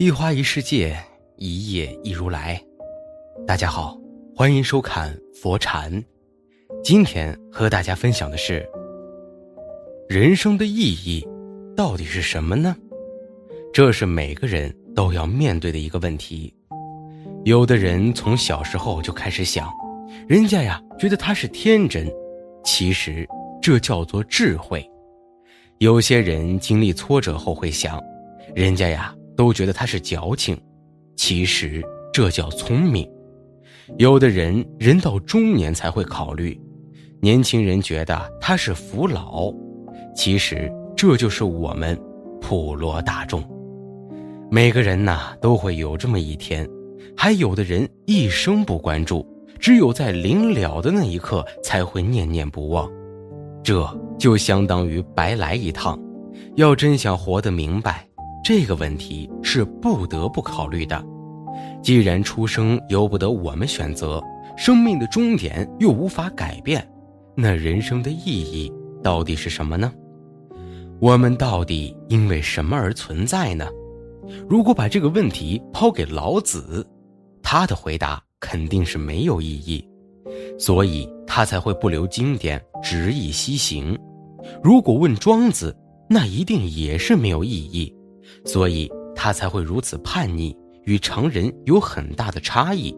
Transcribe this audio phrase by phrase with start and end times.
[0.00, 0.96] 一花一世界，
[1.34, 2.62] 一叶一如来。
[3.44, 3.98] 大家好，
[4.32, 5.92] 欢迎收看佛禅。
[6.84, 8.64] 今天和大家分享的是：
[10.08, 11.26] 人生的意义
[11.76, 12.76] 到底是什么呢？
[13.72, 16.54] 这是每个人都要面对的一个问题。
[17.44, 19.68] 有的人从小时候就开始想，
[20.28, 22.08] 人家呀觉得他是天真，
[22.62, 23.28] 其实
[23.60, 24.88] 这叫做智慧。
[25.78, 28.00] 有些人经历挫折后会想，
[28.54, 29.12] 人家呀。
[29.38, 30.60] 都觉得他是矫情，
[31.14, 31.80] 其实
[32.12, 33.08] 这叫聪明。
[33.96, 36.60] 有的人人到中年才会考虑，
[37.20, 39.54] 年轻人觉得他是服老，
[40.12, 41.96] 其实这就是我们
[42.40, 43.40] 普罗大众。
[44.50, 46.68] 每个人呐都会有这么一天，
[47.16, 49.24] 还有的人一生不关注，
[49.60, 52.90] 只有在临了的那一刻才会念念不忘，
[53.62, 55.96] 这就相当于白来一趟。
[56.56, 58.07] 要真想活得明白。
[58.42, 61.04] 这个问题是不得不考虑的。
[61.82, 64.22] 既然出生由不得我们选择，
[64.56, 66.86] 生命的终点又无法改变，
[67.36, 68.72] 那人生的意义
[69.02, 69.92] 到底是什么呢？
[71.00, 73.68] 我们到底因为什么而存在呢？
[74.48, 76.86] 如果把这个问题抛给老子，
[77.42, 79.86] 他的回答肯定是没有意义，
[80.58, 83.98] 所以他才会不留经典，执意西行。
[84.62, 85.76] 如果问庄子，
[86.10, 87.94] 那一定也是没有意义。
[88.44, 92.96] 所以他才会如此叛逆，与常人有很大的差异。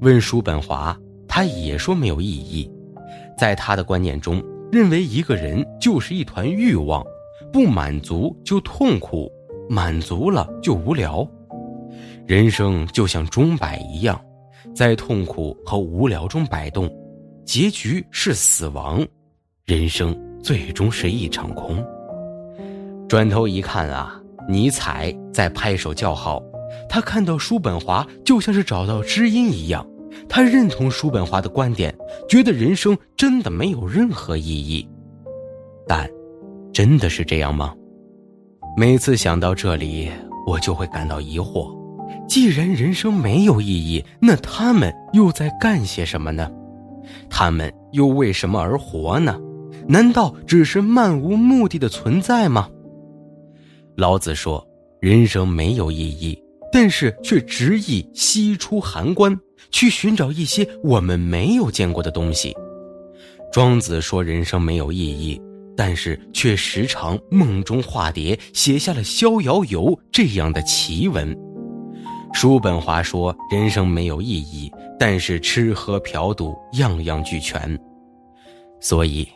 [0.00, 2.70] 问叔本华，他也说没有意义。
[3.36, 7.04] 在他的观念中，认为一个人就是一团欲望，
[7.52, 9.30] 不满足就痛苦，
[9.68, 11.28] 满足了就无聊。
[12.26, 14.20] 人生就像钟摆一样，
[14.74, 16.90] 在痛苦和无聊中摆动，
[17.44, 19.06] 结局是死亡，
[19.64, 21.84] 人生最终是一场空。
[23.08, 24.20] 转头一看啊。
[24.48, 26.42] 尼采在拍手叫好，
[26.88, 29.86] 他看到叔本华就像是找到知音一样，
[30.26, 31.94] 他认同叔本华的观点，
[32.28, 34.88] 觉得人生真的没有任何意义。
[35.86, 36.08] 但，
[36.72, 37.74] 真的是这样吗？
[38.76, 40.10] 每次想到这里，
[40.46, 41.70] 我就会感到疑惑：
[42.26, 46.50] 既然人生没有意义，那他们又在干些什么呢？
[47.28, 49.38] 他们又为什么而活呢？
[49.86, 52.68] 难道只是漫无目的的存在吗？
[53.98, 54.64] 老子说
[55.02, 59.36] ：“人生没有意义，但是却执意西出函关，
[59.72, 62.54] 去寻找一些我们没有见过的东西。”
[63.50, 65.40] 庄子说：“人生没有意义，
[65.76, 71.36] 但是却时常梦中化蝶，写下了《逍遥游》这样的奇文。”
[72.32, 77.76] 叔本华说：“人生没有意义，但是吃喝嫖赌样样俱全。”
[78.80, 79.26] 所以，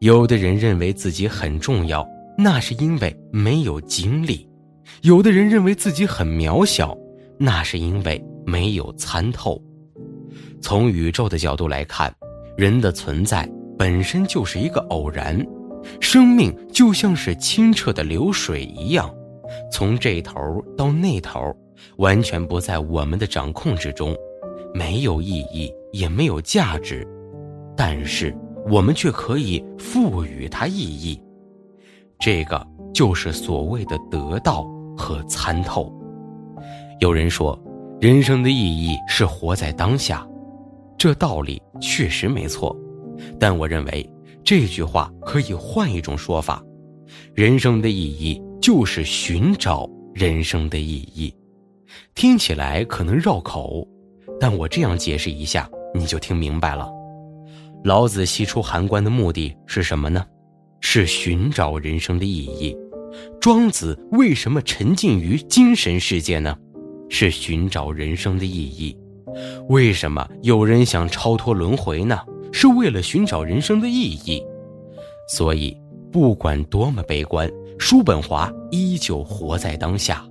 [0.00, 2.04] 有的人认为自己很重要。
[2.40, 4.48] 那是因为没有经历，
[5.02, 6.96] 有的人认为自己很渺小，
[7.36, 9.60] 那是因为没有参透。
[10.62, 12.14] 从宇宙的角度来看，
[12.56, 15.44] 人的存在本身就是一个偶然，
[16.00, 19.12] 生命就像是清澈的流水一样，
[19.72, 21.52] 从这头到那头，
[21.96, 24.16] 完全不在我们的掌控之中，
[24.72, 27.04] 没有意义，也没有价值，
[27.76, 28.32] 但是
[28.70, 31.20] 我们却可以赋予它意义。
[32.18, 34.64] 这个就是所谓的得道
[34.96, 35.92] 和参透。
[37.00, 37.58] 有人说，
[38.00, 40.26] 人生的意义是活在当下，
[40.96, 42.76] 这道理确实没错。
[43.38, 44.12] 但我认为
[44.44, 46.62] 这句话可以换一种说法：
[47.34, 51.32] 人生的意义就是寻找人生的意义。
[52.14, 53.86] 听起来可能绕口，
[54.40, 56.90] 但我这样解释一下，你就听明白了。
[57.84, 60.24] 老子西出函关的目的是什么呢？
[60.80, 62.76] 是寻找人生的意义。
[63.40, 66.56] 庄子为什么沉浸于精神世界呢？
[67.08, 68.96] 是寻找人生的意义。
[69.68, 72.18] 为什么有人想超脱轮回呢？
[72.52, 74.42] 是为了寻找人生的意义。
[75.28, 75.76] 所以，
[76.12, 80.24] 不管多么悲观，叔本华依旧活在当下，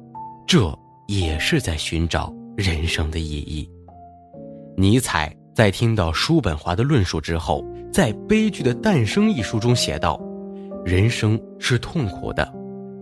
[0.48, 0.74] 这
[1.08, 3.70] 也是在寻找人生的意义。
[4.76, 10.22] 尼采在听到叔本华的论述之后，在《悲剧的诞生》一书中写道。
[10.88, 12.50] 人生是痛苦的，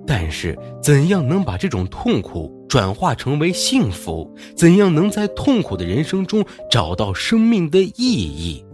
[0.08, 4.28] 但是怎样能把这种痛苦转化成为幸福？
[4.56, 8.66] 怎样能在痛苦的人生中找到生命的意义？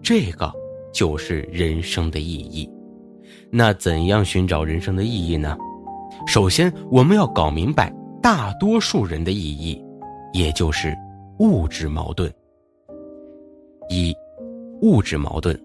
[0.00, 0.52] 这个
[0.92, 2.70] 就是人生的意义。
[3.50, 5.58] 那怎样寻找人生的意义呢？
[6.24, 7.92] 首先，我们要搞明白
[8.22, 9.84] 大多数人的意义，
[10.32, 10.94] 也就是
[11.40, 12.32] 物质矛盾。
[13.90, 14.14] 一，
[14.80, 15.60] 物质矛盾，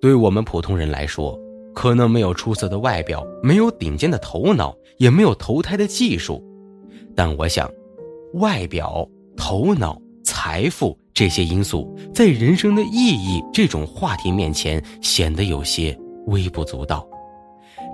[0.00, 1.38] 对我们普通人来说。
[1.74, 6.42] 可能没有出色的外表，没有顶尖的头脑，也没有投胎的技术，
[7.14, 7.70] 但我想，
[8.34, 15.96] 外表、头脑、财富这些因素，在人生的意义这种话题面前，显得有些
[16.26, 17.06] 微不足道。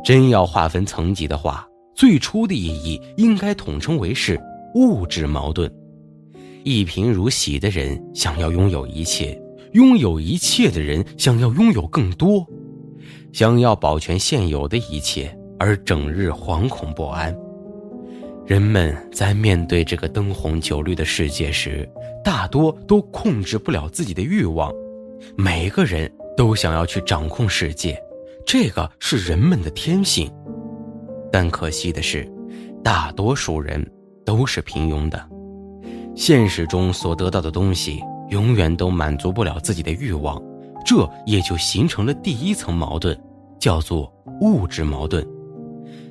[0.05, 4.41] 真要划分层级的话，最初的意义应该统称为是
[4.75, 5.71] 物质矛盾。
[6.65, 9.41] 一贫如洗的人想要拥有一切，
[9.73, 12.47] 拥有一切的人想要拥有更多，
[13.33, 17.37] 想要保全现有的一切，而整日惶恐不安。
[18.47, 21.89] 人们在面对这个灯红酒绿的世界时，
[22.23, 24.73] 大多都控制不了自己的欲望，
[25.37, 28.01] 每个人都想要去掌控世界。
[28.47, 30.31] 这个是人们的天性，
[31.33, 32.25] 但可惜的是，
[32.85, 33.85] 大多数人
[34.25, 35.21] 都是平庸的。
[36.15, 38.01] 现实中所得到的东西
[38.31, 40.41] 永远都满足不了自己的欲望，
[40.87, 43.19] 这也就形成了第一层矛盾，
[43.59, 44.11] 叫做
[44.41, 45.27] 物质矛盾。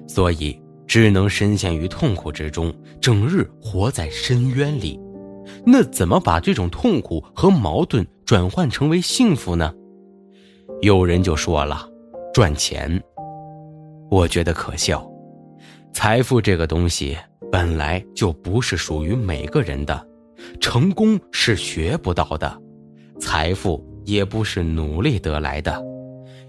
[0.07, 4.99] 所以只能深陷于痛苦之中，整日活在深渊里。
[5.65, 9.73] 那怎么把这种痛苦和矛盾转换成为幸福呢？
[10.81, 11.89] 有人就说了。
[12.33, 13.01] 赚钱，
[14.11, 15.09] 我觉得可笑。
[15.93, 17.17] 财富这个东西
[17.49, 20.05] 本来就不是属于每个人的，
[20.59, 22.61] 成功是学不到的，
[23.21, 25.83] 财富也不是努力得来的。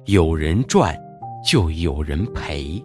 [0.04, 0.96] 有人赚，
[1.44, 2.82] 就有人赔。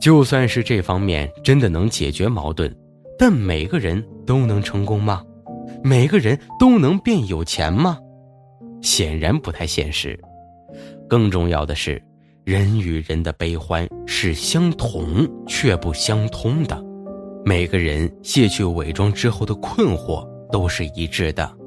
[0.00, 2.74] 就算是这方面真的能解决矛盾，
[3.18, 5.22] 但每个人都能成功吗？
[5.82, 7.98] 每个人都能变有钱吗？
[8.80, 10.18] 显然不太现实。
[11.08, 12.00] 更重要的是，
[12.44, 16.80] 人与人的悲欢是相同却不相通的。
[17.44, 21.57] 每个人卸去伪装之后的困惑都是一致的。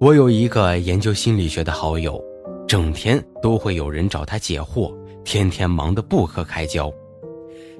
[0.00, 2.22] 我有一个研究心理学的好友，
[2.68, 6.88] 整天都会有人找他解惑，天天忙得不可开交。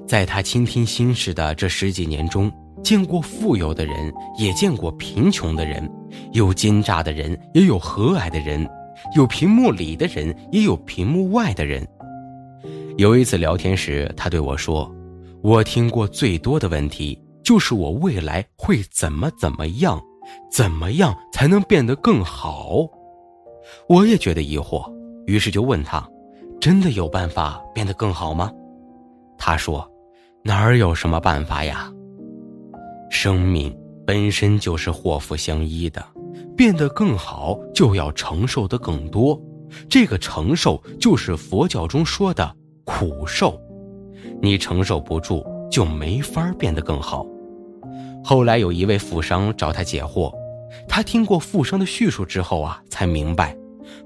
[0.05, 2.51] 在他倾听心事的这十几年中，
[2.83, 5.89] 见过富有的人，也见过贫穷的人，
[6.33, 8.67] 有奸诈的人，也有和蔼的人。
[9.15, 11.87] 有屏幕里的人，也有屏幕外的人。
[12.97, 14.93] 有一次聊天时，他对我说
[15.41, 19.97] ：“我听过最多的问题就是我未来会怎么怎么样，
[20.51, 22.87] 怎么样才能变得更好？”
[23.87, 24.91] 我也觉得疑惑，
[25.25, 26.07] 于是就问他
[26.59, 28.51] ：“真的有办法变得更好吗？”
[29.37, 29.89] 他说
[30.43, 31.91] ：“哪儿有什么办法呀？
[33.09, 36.03] 生命本身就是祸福相依的。”
[36.55, 39.41] 变得更好，就要承受的更多，
[39.89, 42.53] 这个承受就是佛教中说的
[42.83, 43.59] 苦受。
[44.41, 47.25] 你承受不住，就没法变得更好。
[48.23, 50.33] 后来有一位富商找他解惑，
[50.87, 53.55] 他听过富商的叙述之后啊，才明白，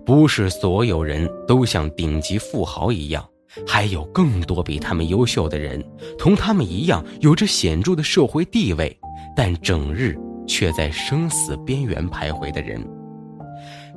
[0.05, 3.27] 不是所有人都像顶级富豪一样，
[3.67, 5.83] 还有更多比他们优秀的人，
[6.17, 8.97] 同他们一样有着显著的社会地位，
[9.35, 10.17] 但整日。
[10.45, 12.85] 却在生死边缘徘徊的人，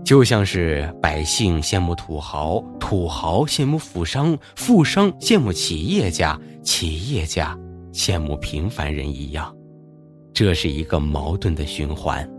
[0.05, 7.59] 就像是百姓羡慕土豪，土豪羡慕富商，富商羡慕企业家，企业家
[7.93, 9.53] 羡慕平凡人一样，
[10.37, 12.31] 这是一个矛盾的循环。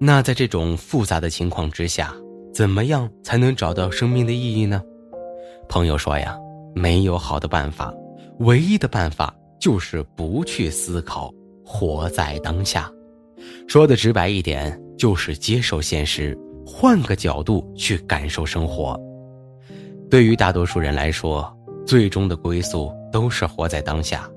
[0.00, 2.12] 那在这种复杂的情况之下，
[2.52, 4.82] 怎么样才能找到生命的意义呢？
[5.68, 6.36] 朋友说呀，
[6.74, 7.94] 没有好的办法，
[8.40, 11.32] 唯一的办法就是不去思考。
[11.64, 12.90] 活在当下，
[13.68, 16.36] 说的直白一点，就是接受现实，
[16.66, 19.00] 换个角度去感受生活。
[20.10, 24.28] 对于大多数人来说，最终的归宿都是活在当下，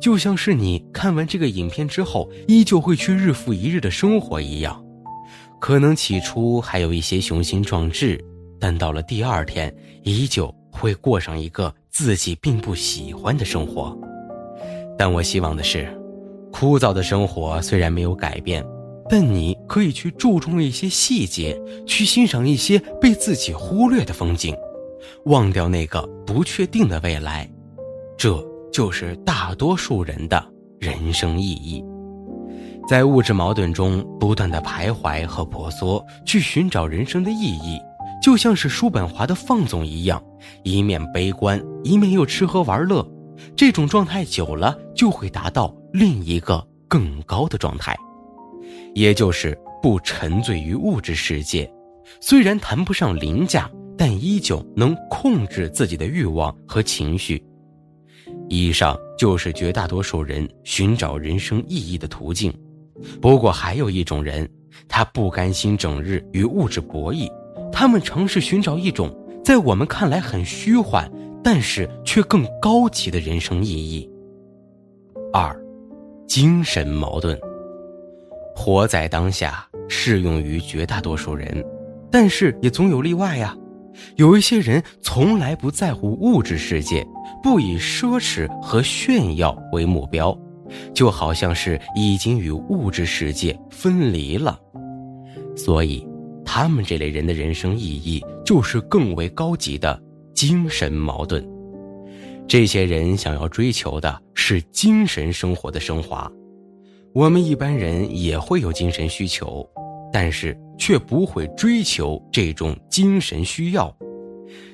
[0.00, 4.82] 就像是你看完这个影片之后，依旧会去日复一日的生活一样。
[5.60, 8.18] 可能起初还有一些雄心壮志，
[8.58, 13.96] 但到了第二天，依旧会过上一个自己并不喜欢的生活。
[14.98, 15.88] 但我希望的是。
[16.52, 18.66] 枯燥的生活虽然没有改变，
[19.08, 24.52] 但你可以去注重一些细节，去欣赏一些被自己忽略的风景，
[25.26, 27.48] 忘掉那个不确定的未来，
[28.18, 28.36] 这
[28.72, 30.44] 就是大多数人的
[30.78, 31.84] 人生意义。
[32.88, 37.78] 在物质矛盾中不断的徘徊和婆娑，去寻找人生的意义，
[38.20, 40.20] 就像是叔本华的放纵一样，
[40.64, 43.06] 一面悲观，一面又吃喝玩乐。
[43.54, 47.96] 这种状态久了，就会达到另一个更高的状态，
[48.94, 51.70] 也就是不沉醉于物质世界。
[52.20, 57.42] 虽然谈不上凌驾，但依旧能控制自己的欲望和情绪。
[58.50, 62.52] 以上就是绝大多数人寻找人生意义的途径。
[63.18, 64.46] 不过，还有一种人，
[64.86, 67.30] 他不甘心整日与物质博弈，
[67.72, 69.10] 他们尝试寻找一种
[69.42, 71.10] 在我们看来很虚幻。
[71.42, 74.06] 但是却更高级的人生意义。
[75.32, 75.58] 二，
[76.28, 77.40] 精神矛盾。
[78.54, 81.64] 活在当下适用于绝大多数人，
[82.12, 83.56] 但是也总有例外呀。
[84.16, 87.06] 有一些人从来不在乎物质世界，
[87.42, 90.36] 不以奢侈和炫耀为目标，
[90.94, 94.58] 就好像是已经与物质世界分离了。
[95.56, 96.06] 所以，
[96.44, 100.00] 他们这类人的人生意义就是更为高级的
[100.34, 101.46] 精神矛盾。
[102.48, 106.30] 这些人想要追求的是精神生活的升华。
[107.12, 109.68] 我们一般人也会有精神需求，
[110.12, 113.94] 但是却不会追求这种精神需要。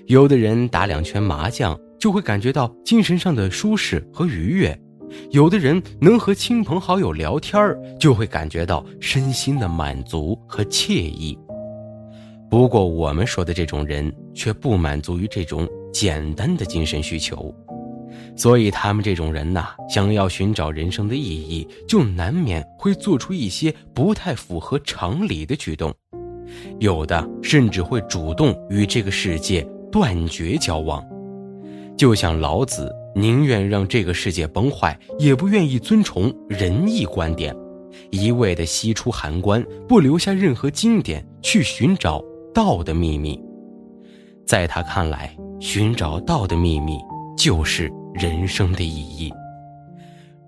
[0.06, 4.80] 有的人打两圈麻将就会感觉到精神上的舒适和愉悦，
[5.30, 11.36] 有的人能和亲朋好友聊天就会感觉到身心的满足和惬意。
[12.48, 17.52] 不过，我们说的这种人却不满足于这种简单的精神需求。
[18.36, 25.90] 所以，他们这种人呐，想要寻找人生的意义，就难免会做出一些不太符合常理的举动，
[26.78, 31.02] 有的甚至会主动与这个世界断绝交往。
[31.96, 37.56] 就像老子宁愿让这个世界崩坏，也不愿意遵从仁义观点，
[38.10, 43.42] 一味的西出函关，不留下任何经典去寻找道的秘密。
[44.46, 46.98] 在他看来，寻找道的秘密
[47.34, 47.90] 就是。
[48.18, 49.32] 人生的意义。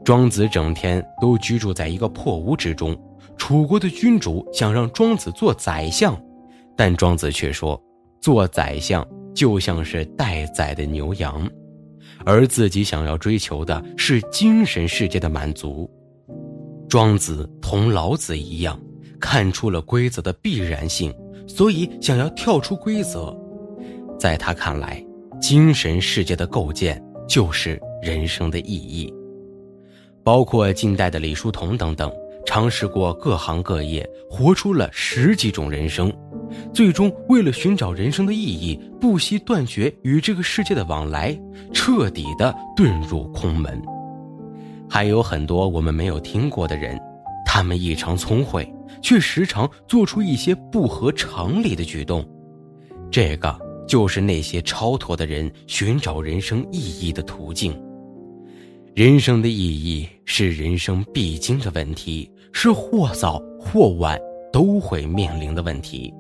[0.05, 2.97] 庄子整天都居住在一个破屋之中，
[3.37, 6.19] 楚国的君主想让庄子做宰相，
[6.77, 7.81] 但庄子却说，
[8.21, 11.47] 做宰相就像是待宰的牛羊，
[12.25, 15.91] 而自己想要追求的是精神世界的满足。
[16.89, 18.81] 庄子同老子一样，
[19.21, 21.15] 看出了规则的必然性，
[21.47, 23.37] 所以想要跳出规则。
[24.19, 25.05] 在他看来，
[25.39, 27.05] 精神世界的构建。
[27.29, 29.13] 就是人生的意义，
[30.25, 32.11] 包括近代的李叔同等等，
[32.47, 36.11] 尝试过各行各业，活出了十几种人生，
[36.73, 41.39] 最终为了寻找人生的意义，不惜断绝与这个世界的往来，
[41.73, 43.81] 彻底的遁入空门。
[44.89, 46.99] 还有很多我们没有听过的人，
[47.45, 48.67] 他们异常聪慧，
[49.03, 52.27] 却时常做出一些不合常理的举动，
[53.11, 53.68] 这个。
[53.89, 57.75] 就是那些超脱的人寻找人生意义的途径。
[58.95, 59.53] 人生的意
[59.85, 64.19] 义是人生必经的问题，是或早或晚
[64.53, 66.13] 都会面临的问题。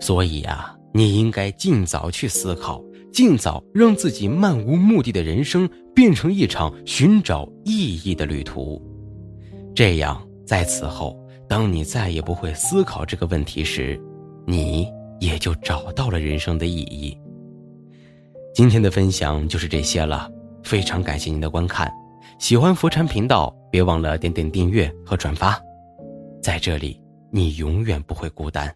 [0.00, 8.80] 所以啊，你应该尽早去思考，尽早让自己漫无目的的人生变成一场寻找意义的旅途。
[9.74, 11.16] 这样，在此后，
[11.48, 13.98] 当你再也不会思考这个问题时，
[14.46, 14.86] 你。
[15.20, 17.16] 也就找到了人生的意义。
[18.54, 20.30] 今天的分享就是这些了，
[20.62, 21.90] 非常感谢您的观看。
[22.38, 25.60] 喜欢佛禅频道，别忘了点点订阅和转发。
[26.42, 28.72] 在这里，你永远不会孤单。